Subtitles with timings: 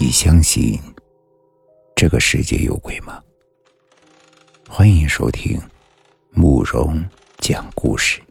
[0.00, 0.80] 你相信
[1.96, 3.20] 这个世界有鬼吗？
[4.68, 5.60] 欢迎收听
[6.30, 7.04] 慕容
[7.38, 8.22] 讲故事。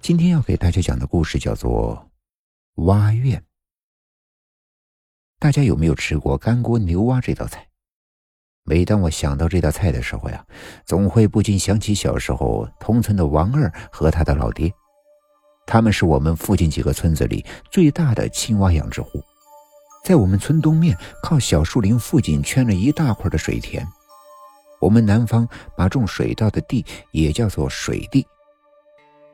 [0.00, 2.08] 今天要给大家讲的故事叫做
[2.84, 3.40] 《蛙院》。
[5.40, 7.66] 大家有没有吃过干锅牛蛙这道菜？
[8.62, 10.46] 每当我想到这道菜的时候呀，
[10.86, 14.72] 总会不禁想起小时候同村的王二和他的老爹，
[15.66, 19.20] 他们是我们附近几个村子里最大的青蛙养殖户。
[20.10, 23.86] 在我们村东面靠小树林附近圈了一大块的水田，
[24.80, 28.26] 我们南方把种水稻的地也叫做水地。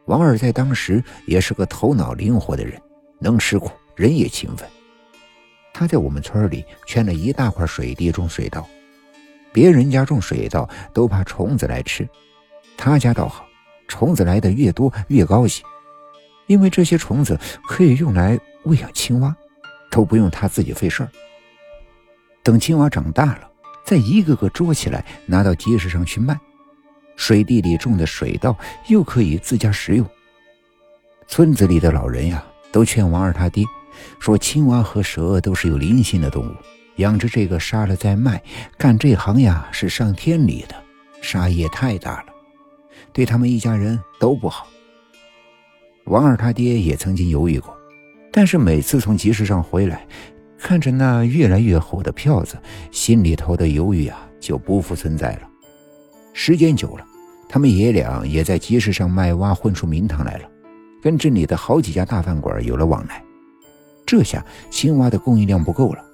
[0.04, 2.78] 王二在当时也是个头脑灵活的人，
[3.18, 4.68] 能吃苦，人也勤奋。
[5.72, 8.68] 他在我们村里圈了一大块水地种水稻，
[9.54, 12.06] 别人家种水稻都怕虫子来吃，
[12.76, 13.46] 他家倒好，
[13.88, 15.64] 虫子来的越多越高兴，
[16.46, 19.34] 因为这些虫子可以用来喂养青蛙。
[19.96, 21.08] 都不用他自己费事儿。
[22.42, 23.50] 等青蛙长大了，
[23.82, 26.38] 再一个个捉起来，拿到集市上去卖。
[27.16, 28.54] 水地里种的水稻
[28.88, 30.06] 又可以自家食用。
[31.26, 33.64] 村子里的老人呀，都劝王二他爹，
[34.20, 36.54] 说青蛙和蛇都是有灵性的动物，
[36.96, 38.42] 养着这个杀了再卖，
[38.76, 40.76] 干这行呀是上天理的，
[41.22, 42.26] 杀业太大了，
[43.14, 44.68] 对他们一家人都不好。
[46.04, 47.74] 王二他爹也曾经犹豫过。
[48.36, 50.06] 但是每次从集市上回来，
[50.58, 52.54] 看着那越来越厚的票子，
[52.90, 55.48] 心里头的犹豫啊就不复存在了。
[56.34, 57.06] 时间久了，
[57.48, 60.50] 他们爷俩也在集市上卖蛙混出名堂来了，
[61.02, 63.24] 跟镇里的好几家大饭馆有了往来。
[64.04, 66.04] 这下青蛙的供应量不够了，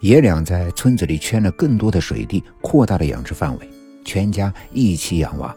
[0.00, 3.66] 爷俩在村子里圈了更多的水地，扩大了养殖范围，
[4.04, 5.56] 全家一起养蛙。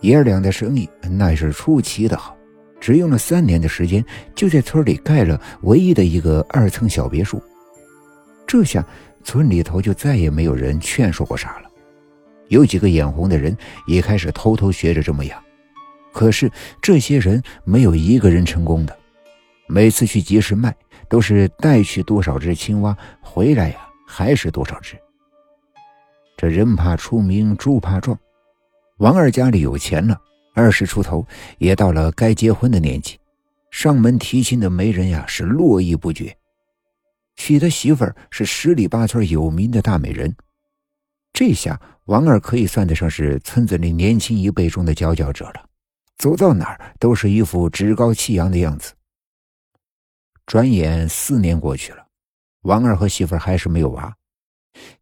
[0.00, 2.34] 爷俩的生意那是出奇的好。
[2.80, 7.42] 只用了三年的时间，就在村里盖了唯一的一个二层小别墅。
[8.46, 8.84] 这下
[9.22, 11.70] 村里头就再也没有人劝说过啥了。
[12.48, 13.56] 有几个眼红的人
[13.86, 15.38] 也开始偷偷学着这么养，
[16.12, 16.50] 可是
[16.80, 18.96] 这些人没有一个人成功的。
[19.66, 20.74] 每次去集市卖，
[21.10, 24.96] 都是带去多少只青蛙，回来呀还是多少只。
[26.38, 28.18] 这人怕出名，猪怕壮。
[28.96, 30.18] 王二家里有钱了。
[30.58, 31.24] 二十出头，
[31.58, 33.16] 也到了该结婚的年纪，
[33.70, 36.36] 上门提亲的媒人呀是络绎不绝，
[37.36, 40.34] 娶的媳妇儿是十里八村有名的大美人。
[41.32, 45.64] 这下王二可以算得上是村子里年轻一辈中的佼佼者了，
[46.16, 48.92] 走到哪儿都是一副趾高气扬的样子。
[50.44, 52.04] 转眼四年过去了，
[52.62, 54.12] 王二和媳妇儿还是没有娃。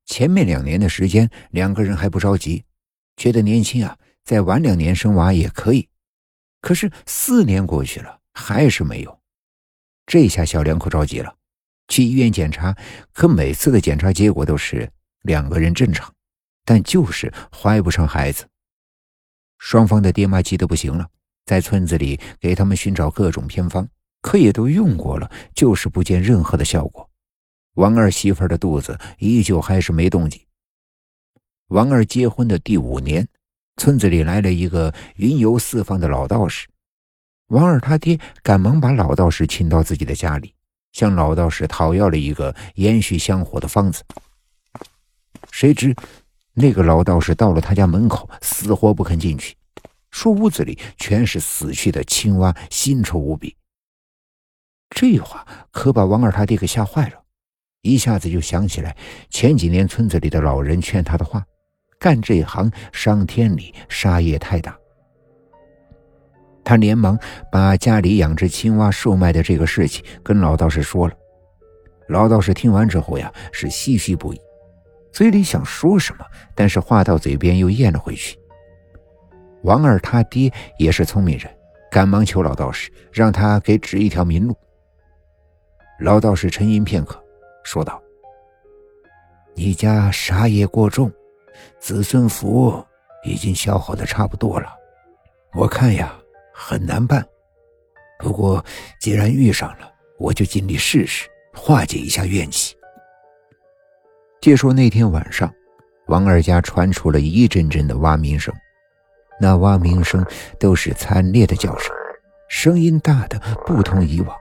[0.04, 2.62] 前面两年的时间，两个人还不着急，
[3.16, 3.96] 觉得年轻啊。
[4.26, 5.88] 再晚两年生娃也可以，
[6.60, 9.20] 可是四年过去了还是没有，
[10.04, 11.32] 这下小两口着急了，
[11.86, 12.76] 去医院检查，
[13.12, 14.90] 可每次的检查结果都是
[15.22, 16.12] 两个人正常，
[16.64, 18.44] 但就是怀不上孩子。
[19.58, 21.08] 双方的爹妈急得不行了，
[21.44, 23.88] 在村子里给他们寻找各种偏方，
[24.22, 27.08] 可也都用过了，就是不见任何的效果。
[27.74, 30.44] 王二媳妇的肚子依旧还是没动静。
[31.68, 33.24] 王二结婚的第五年。
[33.76, 36.66] 村子里来了一个云游四方的老道士，
[37.48, 40.54] 王二他爹赶忙把老道士请到自己的家里，
[40.92, 44.02] 向老道士讨要了一个延续香火的方子。
[45.50, 45.94] 谁知
[46.54, 49.54] 那个老道士到了他家门口，死活不肯进去，
[50.10, 53.54] 说屋子里全是死去的青蛙，腥臭无比。
[54.88, 57.22] 这话可把王二他爹给吓坏了，
[57.82, 58.96] 一下子就想起来
[59.28, 61.44] 前几年村子里的老人劝他的话。
[61.98, 64.76] 干这行伤天理，杀业太大。
[66.64, 67.18] 他连忙
[67.50, 71.14] 把家里养只青蛙售卖的这个事情跟老道士说了。
[72.08, 74.40] 老道士听完之后呀，是唏嘘不已，
[75.12, 76.24] 嘴里想说什么，
[76.54, 78.38] 但是话到嘴边又咽了回去。
[79.62, 81.50] 王二他爹也是聪明人，
[81.90, 84.56] 赶忙求老道士让他给指一条明路。
[86.00, 87.20] 老道士沉吟片刻，
[87.64, 88.00] 说道
[89.56, 91.10] ：“你家杀业过重。”
[91.78, 92.84] 子孙福
[93.24, 94.68] 已经消耗的差不多了，
[95.54, 96.14] 我看呀
[96.52, 97.26] 很难办。
[98.18, 98.64] 不过
[99.00, 102.74] 既然遇上了，我就尽力试试，化解一下怨气。
[104.40, 105.52] 据说那天晚上，
[106.06, 108.54] 王二家传出了一阵阵的蛙鸣声，
[109.40, 110.24] 那蛙鸣声
[110.58, 111.94] 都是惨烈的叫声，
[112.48, 114.36] 声音大的不同以往，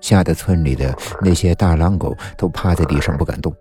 [0.00, 3.52] 吓得村里的那些大狼狗都趴在地上不敢动。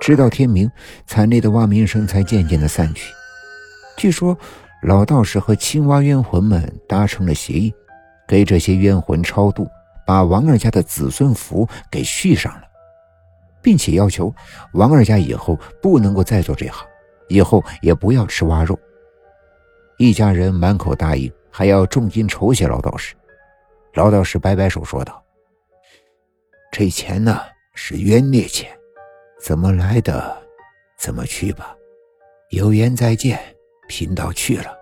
[0.00, 0.70] 直到天明，
[1.06, 3.12] 惨烈的蛙鸣声才渐渐的散去。
[3.96, 4.36] 据说，
[4.82, 7.74] 老道士和青蛙冤魂们达成了协议，
[8.26, 9.68] 给这些冤魂超度，
[10.06, 12.62] 把王二家的子孙符给续上了，
[13.60, 14.32] 并且要求
[14.74, 16.86] 王二家以后不能够再做这行，
[17.28, 18.78] 以后也不要吃蛙肉。
[19.98, 23.16] 一家人满口答应，还要重金酬谢老道士。
[23.94, 25.20] 老道士摆摆手说道
[26.70, 27.40] ：“这钱呢
[27.74, 28.70] 是冤孽钱，
[29.40, 30.36] 怎么来的，
[30.98, 31.74] 怎么去吧。
[32.50, 33.38] 有缘再见，
[33.88, 34.76] 贫道去了。”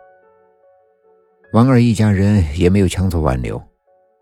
[1.52, 3.62] 王二一家人也没有强作挽留，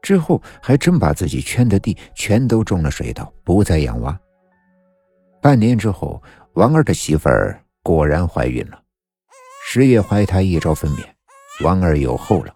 [0.02, 4.18] 之后还真把自己圈的地全都种了水稻，不再养蛙。
[5.40, 6.22] 半年之后，
[6.54, 8.80] 王二的媳妇儿果然怀孕了，
[9.66, 11.04] 十月怀胎一朝分娩，
[11.62, 12.54] 王二有后了。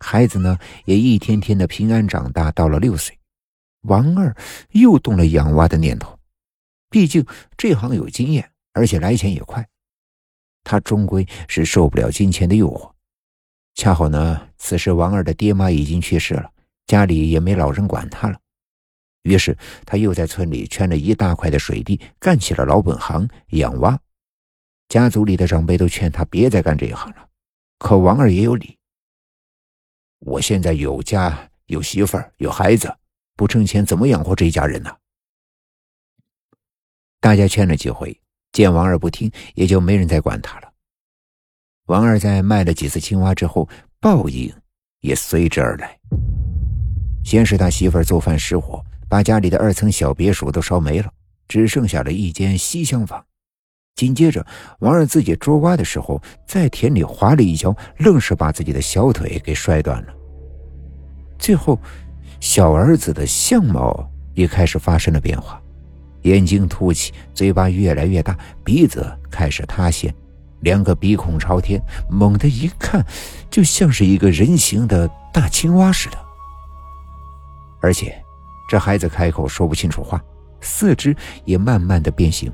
[0.00, 3.16] 孩子呢，也一天天的平安长大，到了六岁，
[3.82, 4.34] 王二
[4.70, 6.18] 又动了养蛙的念头。
[6.92, 9.66] 毕竟这行有经验，而且来钱也快，
[10.62, 12.92] 他终归是受不了金钱的诱惑。
[13.74, 16.52] 恰好呢，此时王二的爹妈已经去世了，
[16.86, 18.38] 家里也没老人管他了。
[19.22, 19.56] 于是
[19.86, 23.98] 他又在村里圈了一大块的水地，干起了老本行养蛙。
[24.88, 27.26] 家族里的长辈都劝他别再干这一行了，
[27.78, 28.76] 可王二也有理。
[30.18, 32.94] 我现在有家有媳妇儿有孩子，
[33.34, 34.94] 不挣钱怎么养活这一家人呢？
[37.22, 38.20] 大家劝了几回，
[38.50, 40.68] 见王二不听，也就没人再管他了。
[41.86, 43.68] 王二在卖了几次青蛙之后，
[44.00, 44.52] 报应
[45.02, 45.96] 也随之而来。
[47.24, 51.08] 先是他媳妇儿做饭失火，把家里的二层小别墅都烧没了，
[51.46, 53.24] 只剩下了一间西厢房。
[53.94, 54.44] 紧接着，
[54.80, 60.12] 王二自己捉蛙的时候，在田里滑了一跤，愣是把自己的小腿给摔断了。
[61.38, 61.78] 最后，
[62.40, 65.61] 小儿子的相貌也开始发生了变化，
[66.22, 70.14] 眼睛凸起，嘴巴越来越大，鼻子开始塌陷。
[70.60, 73.04] 两个鼻孔朝天，猛地一看，
[73.50, 76.16] 就像是一个人形的大青蛙似的。
[77.80, 78.16] 而且，
[78.68, 80.22] 这孩子开口说不清楚话，
[80.60, 82.52] 四肢也慢慢的变形。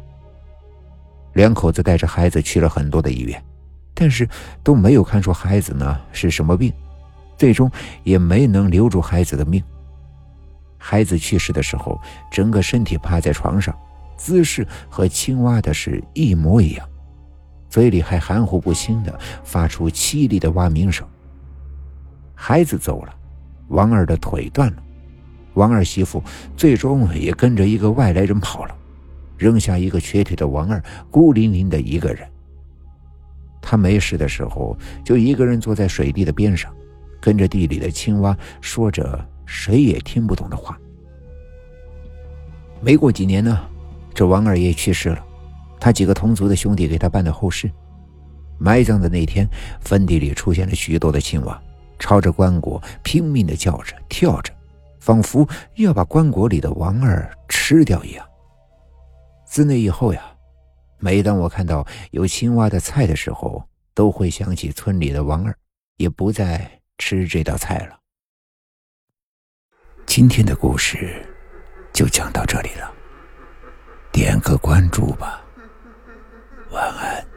[1.35, 3.45] 两口子带着孩子去了很多的医院，
[3.93, 4.27] 但是
[4.63, 6.73] 都没有看出孩子呢是什么病，
[7.37, 7.71] 最终
[8.05, 9.63] 也没能留住孩子的命。
[10.79, 13.77] 孩子去世的时候，整个身体趴在床上，
[14.17, 16.89] 姿势和青蛙的是一模一样。
[17.69, 21.07] 嘴里还含糊不清的发出凄厉的蛙鸣声。
[22.35, 23.15] 孩子走了，
[23.69, 24.83] 王二的腿断了，
[25.55, 26.23] 王二媳妇
[26.57, 28.75] 最终也跟着一个外来人跑了，
[29.37, 32.27] 扔下一个瘸腿的王二孤零零的一个人。
[33.61, 36.73] 他没事的时候就一个人坐在水地的边上，
[37.21, 40.79] 跟着地里的青蛙说着谁也听不懂的话。
[42.83, 43.67] 没过几年呢，
[44.15, 45.25] 这王二爷去世了。
[45.81, 47.71] 他几个同族的兄弟给他办的后事。
[48.59, 49.49] 埋葬的那天，
[49.81, 51.61] 坟地里出现了许多的青蛙，
[51.99, 54.53] 朝着棺椁拼命的叫着、跳着，
[55.01, 58.27] 仿佛要把棺椁里的王二吃掉一样。
[59.47, 60.21] 自那以后呀，
[60.99, 63.63] 每当我看到有青蛙的菜的时候，
[63.95, 65.57] 都会想起村里的王二，
[65.97, 66.69] 也不再
[66.99, 67.98] 吃这道菜了。
[70.09, 71.23] 今天的故事
[71.93, 72.91] 就讲到这里了。
[74.11, 75.45] 点个关注吧。
[76.71, 77.28] 晚安。